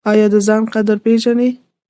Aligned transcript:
ایا 0.09 0.25
د 0.33 0.35
ځان 0.47 0.63
قدر 0.73 0.97
پیژنئ؟ 1.05 1.49